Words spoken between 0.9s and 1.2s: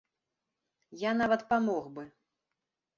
Я